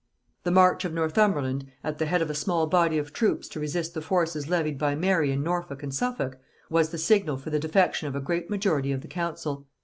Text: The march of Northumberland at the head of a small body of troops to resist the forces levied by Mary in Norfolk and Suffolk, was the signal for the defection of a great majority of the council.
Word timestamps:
The 0.45 0.49
march 0.49 0.83
of 0.83 0.95
Northumberland 0.95 1.67
at 1.83 1.99
the 1.99 2.07
head 2.07 2.23
of 2.23 2.31
a 2.31 2.33
small 2.33 2.65
body 2.65 2.97
of 2.97 3.13
troops 3.13 3.47
to 3.49 3.59
resist 3.59 3.93
the 3.93 4.01
forces 4.01 4.49
levied 4.49 4.79
by 4.79 4.95
Mary 4.95 5.31
in 5.31 5.43
Norfolk 5.43 5.83
and 5.83 5.93
Suffolk, 5.93 6.39
was 6.71 6.89
the 6.89 6.97
signal 6.97 7.37
for 7.37 7.51
the 7.51 7.59
defection 7.59 8.07
of 8.07 8.15
a 8.15 8.19
great 8.19 8.49
majority 8.49 8.91
of 8.93 9.01
the 9.01 9.07
council. 9.07 9.67